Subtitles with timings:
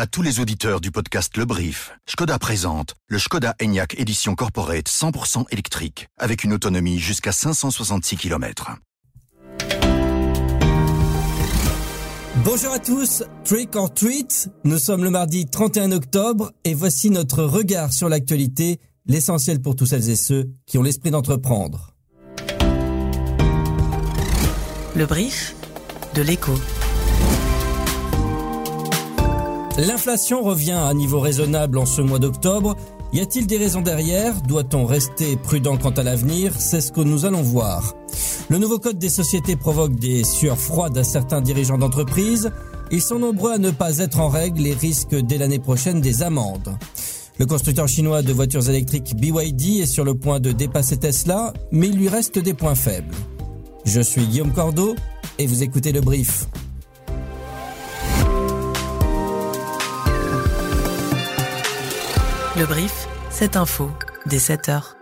[0.00, 4.88] À tous les auditeurs du podcast Le Brief, Skoda présente le Skoda Enyaq Édition Corporate
[4.88, 8.76] 100% électrique avec une autonomie jusqu'à 566 km.
[12.44, 14.48] Bonjour à tous, Trick or Treat.
[14.62, 19.86] Nous sommes le mardi 31 octobre et voici notre regard sur l'actualité, l'essentiel pour tous
[19.86, 21.90] celles et ceux qui ont l'esprit d'entreprendre.
[24.94, 25.56] Le brief
[26.14, 26.54] de l'écho.
[29.78, 32.76] L'inflation revient à un niveau raisonnable en ce mois d'octobre.
[33.12, 34.42] Y a-t-il des raisons derrière?
[34.42, 36.52] Doit-on rester prudent quant à l'avenir?
[36.58, 37.94] C'est ce que nous allons voir.
[38.50, 42.50] Le nouveau code des sociétés provoque des sueurs froides à certains dirigeants d'entreprise.
[42.90, 46.24] Ils sont nombreux à ne pas être en règle et risquent dès l'année prochaine des
[46.24, 46.76] amendes.
[47.38, 51.86] Le constructeur chinois de voitures électriques BYD est sur le point de dépasser Tesla, mais
[51.86, 53.14] il lui reste des points faibles.
[53.84, 54.96] Je suis Guillaume Cordeau
[55.38, 56.48] et vous écoutez le brief.
[62.58, 63.88] Le brief, cette info,
[64.26, 64.96] dès 7 heures.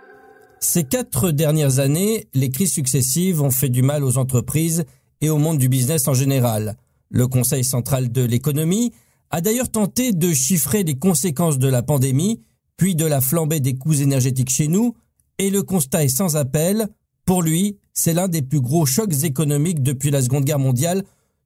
[0.60, 4.84] Ces quatre dernières années, les crises successives ont fait du mal aux entreprises
[5.22, 6.76] et au monde du business en général.
[7.08, 8.92] Le Conseil central de l'économie
[9.30, 12.42] a d'ailleurs tenté de chiffrer les conséquences de la pandémie,
[12.76, 14.94] puis de la flambée des coûts énergétiques chez nous,
[15.38, 16.88] et le constat est sans appel.
[17.24, 21.04] Pour lui, c'est l'un des plus gros chocs économiques depuis la Seconde Guerre mondiale,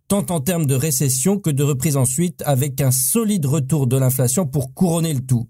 [0.09, 4.45] tant en termes de récession que de reprise ensuite, avec un solide retour de l'inflation
[4.45, 5.47] pour couronner le tout.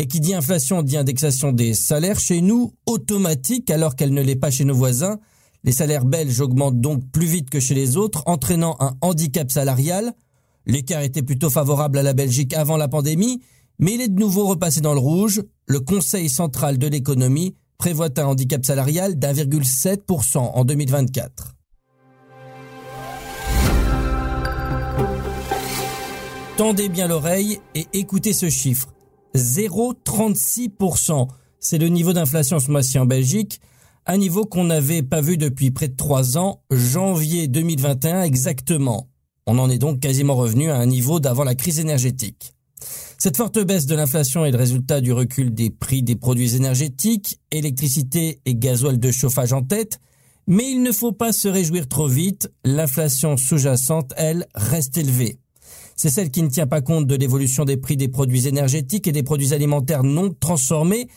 [0.00, 4.36] Et qui dit inflation dit indexation des salaires chez nous, automatique alors qu'elle ne l'est
[4.36, 5.18] pas chez nos voisins.
[5.64, 10.12] Les salaires belges augmentent donc plus vite que chez les autres, entraînant un handicap salarial.
[10.66, 13.42] L'écart était plutôt favorable à la Belgique avant la pandémie,
[13.80, 15.42] mais il est de nouveau repassé dans le rouge.
[15.66, 21.56] Le Conseil central de l'économie prévoit un handicap salarial d'1,7% en 2024.
[26.56, 28.94] Tendez bien l'oreille et écoutez ce chiffre.
[29.34, 31.28] 0,36%.
[31.60, 33.60] C'est le niveau d'inflation ce mois-ci en Belgique,
[34.06, 39.08] un niveau qu'on n'avait pas vu depuis près de trois ans, janvier 2021 exactement.
[39.46, 42.54] On en est donc quasiment revenu à un niveau d'avant la crise énergétique.
[43.18, 47.40] Cette forte baisse de l'inflation est le résultat du recul des prix des produits énergétiques,
[47.50, 49.98] électricité et gasoil de chauffage en tête,
[50.46, 55.38] mais il ne faut pas se réjouir trop vite, l'inflation sous-jacente, elle, reste élevée.
[55.98, 59.12] C'est celle qui ne tient pas compte de l'évolution des prix des produits énergétiques et
[59.12, 61.08] des produits alimentaires non transformés,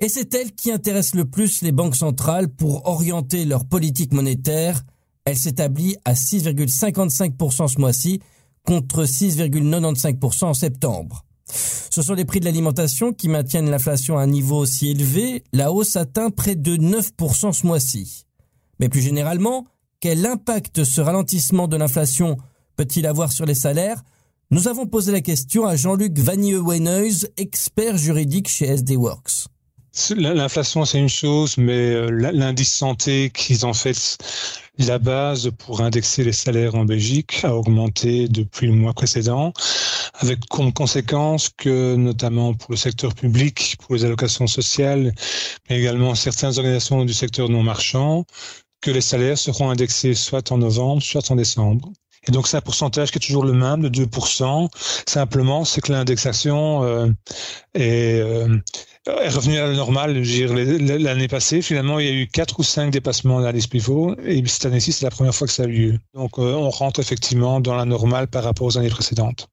[0.00, 4.82] et c'est elle qui intéresse le plus les banques centrales pour orienter leur politique monétaire.
[5.24, 8.18] Elle s'établit à 6,55% ce mois-ci
[8.66, 11.24] contre 6,95% en septembre.
[11.46, 15.44] Ce sont les prix de l'alimentation qui maintiennent l'inflation à un niveau aussi élevé.
[15.52, 18.26] La hausse atteint près de 9% ce mois-ci.
[18.80, 19.64] Mais plus généralement,
[20.00, 22.36] quel impact ce ralentissement de l'inflation
[22.76, 24.02] peut-il avoir sur les salaires?
[24.50, 29.48] Nous avons posé la question à Jean-Luc Vanieux-Weneuil, expert juridique chez SD Works.
[30.16, 34.18] L'inflation, c'est une chose, mais euh, l'indice santé, qui est en fait
[34.76, 39.52] la base pour indexer les salaires en Belgique, a augmenté depuis le mois précédent,
[40.14, 45.14] avec comme conséquence que, notamment pour le secteur public, pour les allocations sociales,
[45.70, 48.24] mais également certaines organisations du secteur non marchand,
[48.80, 51.92] que les salaires seront indexés soit en novembre, soit en décembre.
[52.26, 54.68] Et donc c'est un pourcentage qui est toujours le même, de 2%.
[55.06, 57.08] Simplement, c'est que l'indexation euh,
[57.74, 58.58] est, euh,
[59.06, 60.22] est revenue à la normale.
[60.22, 64.16] L'année passée, finalement, il y a eu quatre ou cinq dépassements d'indice pivot.
[64.24, 65.98] Et cette année-ci, c'est la première fois que ça a eu lieu.
[66.14, 69.48] Donc euh, on rentre effectivement dans la normale par rapport aux années précédentes.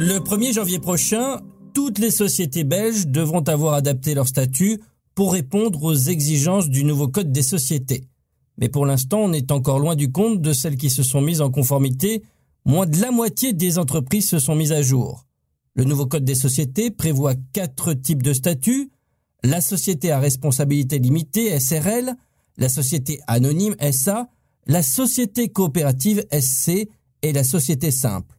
[0.00, 1.40] Le 1er janvier prochain,
[1.74, 4.80] toutes les sociétés belges devront avoir adapté leur statut
[5.16, 8.04] pour répondre aux exigences du nouveau Code des sociétés.
[8.58, 11.40] Mais pour l'instant, on est encore loin du compte de celles qui se sont mises
[11.40, 12.22] en conformité.
[12.64, 15.24] Moins de la moitié des entreprises se sont mises à jour.
[15.74, 18.90] Le nouveau Code des sociétés prévoit quatre types de statuts.
[19.44, 22.14] La société à responsabilité limitée, SRL,
[22.56, 24.28] la société anonyme, SA,
[24.66, 26.88] la société coopérative, SC,
[27.22, 28.36] et la société simple.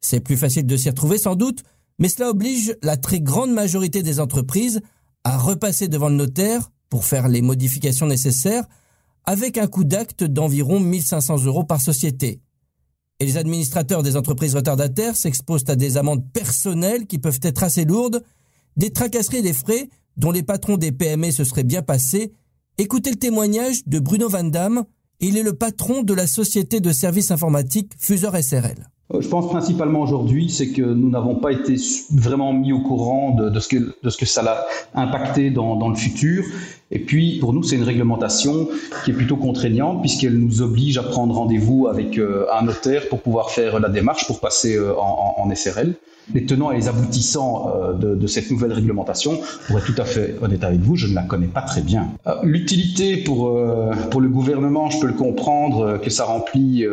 [0.00, 1.62] C'est plus facile de s'y retrouver sans doute,
[1.98, 4.80] mais cela oblige la très grande majorité des entreprises
[5.24, 8.64] à repasser devant le notaire pour faire les modifications nécessaires
[9.24, 12.40] avec un coût d'acte d'environ 1500 euros par société.
[13.20, 17.84] Et les administrateurs des entreprises retardataires s'exposent à des amendes personnelles qui peuvent être assez
[17.84, 18.22] lourdes,
[18.76, 22.32] des tracasseries et des frais dont les patrons des PME se seraient bien passés.
[22.78, 24.84] Écoutez le témoignage de Bruno Van Damme,
[25.20, 28.88] il est le patron de la société de services informatiques Fuseur SRL.
[29.14, 31.76] Euh, je pense principalement aujourd'hui, c'est que nous n'avons pas été
[32.10, 36.44] vraiment mis au courant de, ce, que, ça a impacté dans le futur.
[36.92, 38.68] Et puis, pour nous, c'est une réglementation
[39.04, 43.22] qui est plutôt contraignante puisqu'elle nous oblige à prendre rendez-vous avec euh, un notaire pour
[43.22, 45.94] pouvoir faire la démarche pour passer euh, en, SRL
[46.34, 50.36] les tenants et les aboutissants euh, de, cette nouvelle réglementation, pour être tout à fait
[50.40, 52.10] honnête avec vous, je ne la connais pas très bien.
[52.44, 53.52] L'utilité pour,
[54.10, 56.86] pour le gouvernement, je peux le comprendre, que ça remplit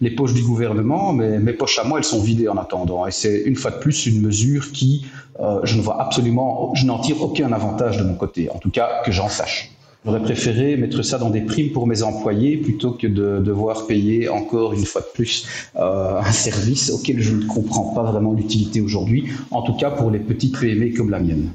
[0.00, 3.06] les poches du gouvernement, mais mes poches à moi, elles sont vidées en attendant.
[3.06, 5.06] Et c'est une fois de plus une mesure qui,
[5.38, 9.02] je ne vois absolument, je n'en tire aucun avantage de mon côté, en tout cas
[9.04, 9.74] que j'en sache.
[10.04, 14.28] J'aurais préféré mettre ça dans des primes pour mes employés plutôt que de devoir payer
[14.28, 15.46] encore une fois de plus
[15.76, 20.10] euh, un service auquel je ne comprends pas vraiment l'utilité aujourd'hui, en tout cas pour
[20.10, 21.52] les petites PME comme la mienne.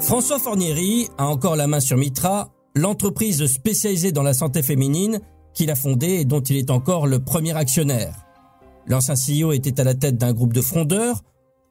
[0.00, 5.20] François Fornieri a encore la main sur Mitra, l'entreprise spécialisée dans la santé féminine
[5.52, 8.23] qu'il a fondée et dont il est encore le premier actionnaire.
[8.86, 11.22] L'ancien CEO était à la tête d'un groupe de frondeurs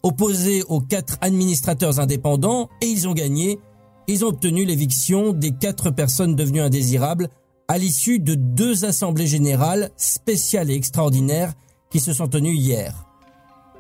[0.04, 3.60] opposés aux quatre administrateurs indépendants et ils ont gagné.
[4.08, 7.30] Ils ont obtenu l'éviction des quatre personnes devenues indésirables
[7.70, 11.54] à l'issue de deux assemblées générales spéciales et extraordinaires
[11.90, 13.08] qui se sont tenues hier.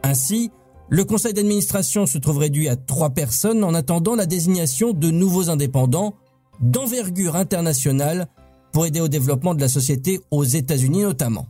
[0.03, 0.51] Ainsi,
[0.89, 5.49] le conseil d'administration se trouve réduit à trois personnes en attendant la désignation de nouveaux
[5.49, 6.13] indépendants
[6.61, 8.27] d'envergure internationale
[8.71, 11.47] pour aider au développement de la société aux États-Unis notamment.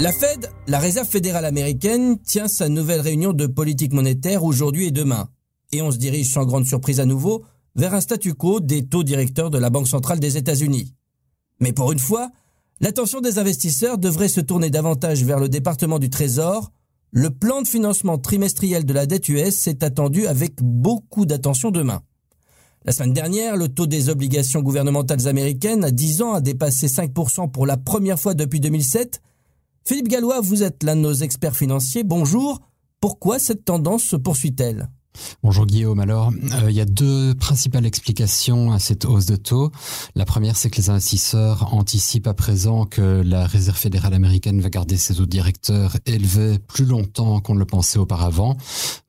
[0.00, 4.90] La Fed, la Réserve fédérale américaine, tient sa nouvelle réunion de politique monétaire aujourd'hui et
[4.92, 5.28] demain.
[5.72, 9.02] Et on se dirige sans grande surprise à nouveau vers un statu quo des taux
[9.02, 10.94] directeurs de la Banque centrale des États-Unis.
[11.58, 12.30] Mais pour une fois,
[12.80, 16.70] l'attention des investisseurs devrait se tourner davantage vers le département du Trésor.
[17.10, 22.02] Le plan de financement trimestriel de la dette US est attendu avec beaucoup d'attention demain.
[22.84, 27.50] La semaine dernière, le taux des obligations gouvernementales américaines à 10 ans a dépassé 5%
[27.50, 29.22] pour la première fois depuis 2007
[29.88, 32.04] Philippe Gallois, vous êtes l'un de nos experts financiers.
[32.04, 32.60] Bonjour.
[33.00, 34.90] Pourquoi cette tendance se poursuit-elle?
[35.42, 36.00] Bonjour Guillaume.
[36.00, 36.32] Alors,
[36.62, 39.70] euh, il y a deux principales explications à cette hausse de taux.
[40.14, 44.70] La première, c'est que les investisseurs anticipent à présent que la Réserve fédérale américaine va
[44.70, 48.56] garder ses taux directeurs élevés plus longtemps qu'on ne le pensait auparavant.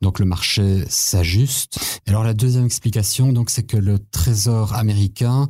[0.01, 1.79] Donc, le marché s'ajuste.
[2.07, 5.47] Alors, la deuxième explication, donc, c'est que le Trésor américain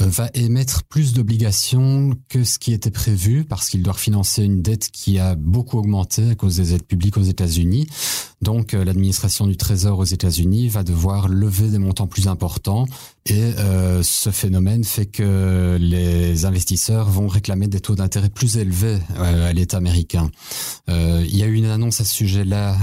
[0.00, 4.62] euh, va émettre plus d'obligations que ce qui était prévu parce qu'il doit financer une
[4.62, 7.86] dette qui a beaucoup augmenté à cause des aides publiques aux États-Unis.
[8.42, 12.86] Donc, euh, l'administration du Trésor aux États-Unis va devoir lever des montants plus importants
[13.24, 18.98] et euh, ce phénomène fait que les investisseurs vont réclamer des taux d'intérêt plus élevés
[19.16, 20.28] euh, à l'État américain.
[20.90, 22.76] Euh, il y a eu une annonce à ce sujet-là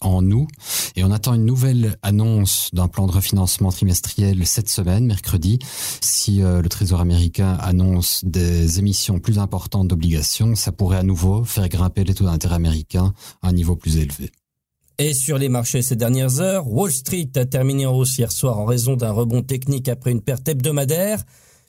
[0.00, 0.48] en août
[0.96, 5.58] et on attend une nouvelle annonce d'un plan de refinancement trimestriel cette semaine, mercredi.
[6.02, 11.68] Si le Trésor américain annonce des émissions plus importantes d'obligations, ça pourrait à nouveau faire
[11.68, 14.30] grimper les taux d'intérêt américains à un niveau plus élevé.
[15.00, 18.58] Et sur les marchés ces dernières heures, Wall Street a terminé en hausse hier soir
[18.58, 21.22] en raison d'un rebond technique après une perte hebdomadaire.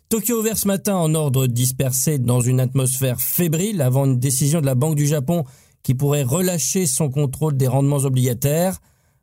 [0.10, 4.66] Tokyo ouvert ce matin en ordre dispersé dans une atmosphère fébrile avant une décision de
[4.66, 5.44] la Banque du Japon
[5.84, 8.80] qui pourrait relâcher son contrôle des rendements obligataires.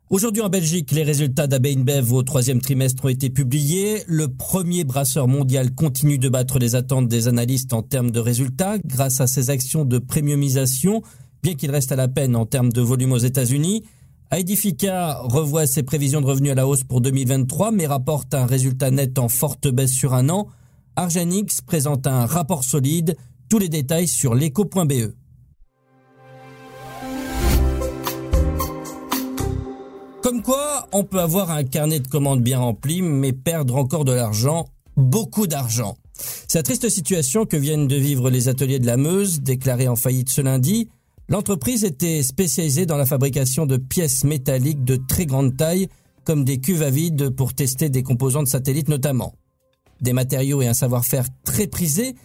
[0.09, 4.03] Aujourd'hui en Belgique, les résultats d'AB InBev au troisième trimestre ont été publiés.
[4.07, 8.77] Le premier brasseur mondial continue de battre les attentes des analystes en termes de résultats
[8.85, 11.01] grâce à ses actions de premiumisation,
[11.43, 13.83] bien qu'il reste à la peine en termes de volume aux États-Unis.
[14.29, 18.91] Aedifica revoit ses prévisions de revenus à la hausse pour 2023, mais rapporte un résultat
[18.91, 20.47] net en forte baisse sur un an.
[20.97, 23.15] Argenix présente un rapport solide.
[23.49, 25.13] Tous les détails sur l'éco.be.
[30.21, 34.11] Comme quoi, on peut avoir un carnet de commandes bien rempli, mais perdre encore de
[34.11, 34.65] l'argent,
[34.97, 35.95] beaucoup d'argent.
[36.49, 39.95] C'est la triste situation que viennent de vivre les ateliers de la Meuse, déclarés en
[39.95, 40.89] faillite ce lundi.
[41.29, 45.89] L'entreprise était spécialisée dans la fabrication de pièces métalliques de très grande taille,
[46.23, 49.33] comme des cuves à vide pour tester des composants de satellites notamment.
[49.99, 52.15] Des matériaux et un savoir-faire très prisés,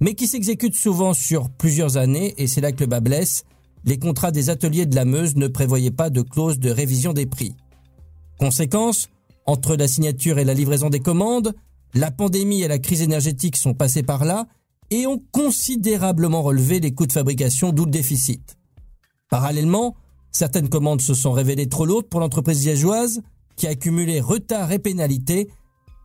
[0.00, 3.44] mais qui s'exécutent souvent sur plusieurs années, et c'est là que le bas blesse,
[3.84, 7.26] les contrats des ateliers de la Meuse ne prévoyaient pas de clause de révision des
[7.26, 7.54] prix.
[8.38, 9.08] Conséquence,
[9.46, 11.54] entre la signature et la livraison des commandes,
[11.94, 14.46] la pandémie et la crise énergétique sont passées par là,
[14.90, 18.58] et ont considérablement relevé les coûts de fabrication, d'où le déficit.
[19.28, 19.94] Parallèlement,
[20.32, 23.22] certaines commandes se sont révélées trop lourdes pour l'entreprise liégeoise,
[23.56, 25.48] qui a accumulé retard et pénalités.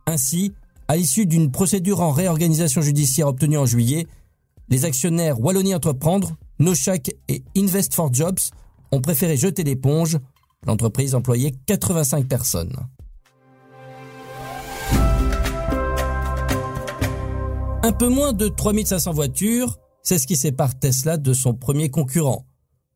[0.06, 0.52] Ainsi,
[0.88, 4.06] à l'issue d'une procédure en réorganisation judiciaire obtenue en juillet,
[4.68, 8.38] les actionnaires Wallonie Entreprendre, Nochac et Invest for Jobs
[8.92, 10.18] ont préféré jeter l'éponge.
[10.66, 12.76] L'entreprise employait 85 personnes.
[17.86, 22.44] Un peu moins de 3500 voitures, c'est ce qui sépare Tesla de son premier concurrent.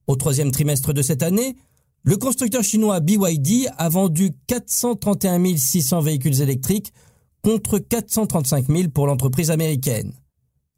[0.09, 1.55] Au troisième trimestre de cette année,
[2.03, 6.93] le constructeur chinois BYD a vendu 431 600 véhicules électriques
[7.41, 10.13] contre 435 000 pour l'entreprise américaine.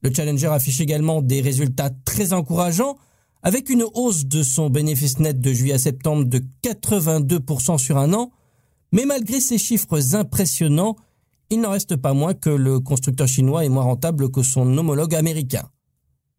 [0.02, 2.98] Le Challenger affiche également des résultats très encourageants
[3.42, 8.12] avec une hausse de son bénéfice net de juillet à septembre de 82% sur un
[8.12, 8.30] an,
[8.92, 10.96] mais malgré ces chiffres impressionnants,
[11.52, 15.14] il n'en reste pas moins que le constructeur chinois est moins rentable que son homologue
[15.14, 15.68] américain.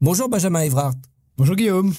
[0.02, 0.96] Bonjour Benjamin Evrard.
[1.38, 1.94] Bonjour Guillaume.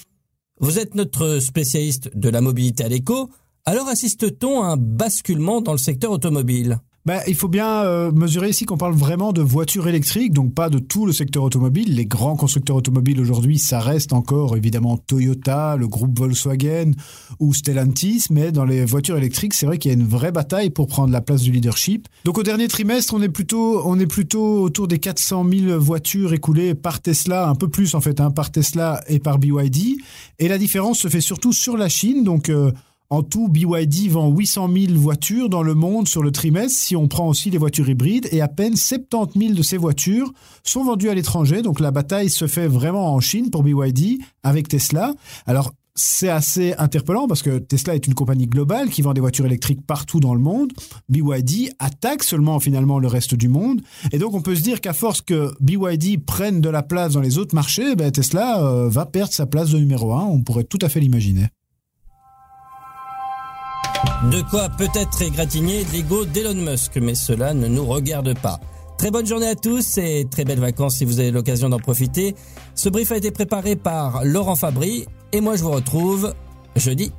[0.59, 3.29] Vous êtes notre spécialiste de la mobilité à l'écho,
[3.63, 6.79] alors assiste-t-on à un basculement dans le secteur automobile?
[7.05, 10.69] Bah, il faut bien euh, mesurer ici qu'on parle vraiment de voitures électriques, donc pas
[10.69, 11.93] de tout le secteur automobile.
[11.93, 16.91] Les grands constructeurs automobiles aujourd'hui, ça reste encore évidemment Toyota, le groupe Volkswagen
[17.39, 20.71] ou Stellantis, mais dans les voitures électriques, c'est vrai qu'il y a une vraie bataille
[20.71, 22.07] pour prendre la place du leadership.
[22.23, 26.33] Donc au dernier trimestre, on est plutôt, on est plutôt autour des 400 000 voitures
[26.33, 29.97] écoulées par Tesla, un peu plus en fait, hein, par Tesla et par BYD.
[30.39, 32.71] Et la différence se fait surtout sur la Chine, donc euh,
[33.09, 37.07] en tout, BYD vend 800 000 voitures dans le monde sur le trimestre, si on
[37.07, 40.31] prend aussi les voitures hybrides, et à peine 70 000 de ces voitures
[40.63, 41.61] sont vendues à l'étranger.
[41.61, 45.13] Donc la bataille se fait vraiment en Chine pour BYD avec Tesla.
[45.45, 49.45] Alors c'est assez interpellant parce que Tesla est une compagnie globale qui vend des voitures
[49.45, 50.73] électriques partout dans le monde.
[51.07, 53.81] BYD attaque seulement finalement le reste du monde.
[54.11, 57.21] Et donc on peut se dire qu'à force que BYD prenne de la place dans
[57.21, 60.25] les autres marchés, ben, Tesla euh, va perdre sa place de numéro un.
[60.25, 61.47] On pourrait tout à fait l'imaginer.
[64.31, 68.59] De quoi peut-être égratigner l'ego d'Elon Musk, mais cela ne nous regarde pas.
[68.97, 72.35] Très bonne journée à tous et très belles vacances si vous avez l'occasion d'en profiter.
[72.75, 76.33] Ce brief a été préparé par Laurent Fabry et moi je vous retrouve
[76.75, 77.11] jeudi.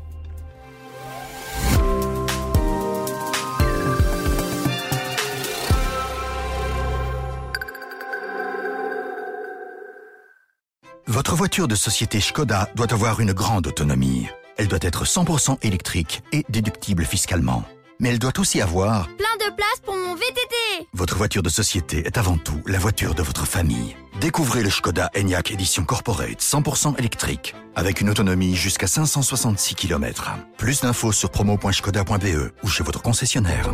[11.06, 14.26] Votre voiture de société Skoda doit avoir une grande autonomie.
[14.56, 17.64] Elle doit être 100% électrique et déductible fiscalement.
[18.00, 20.86] Mais elle doit aussi avoir plein de place pour mon VTT.
[20.92, 23.96] Votre voiture de société est avant tout la voiture de votre famille.
[24.20, 30.32] Découvrez le Skoda Enyaq Edition Corporate 100% électrique avec une autonomie jusqu'à 566 km.
[30.56, 33.70] Plus d'infos sur promo.skoda.be ou chez votre concessionnaire.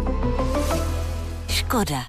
[1.48, 2.00] Skoda.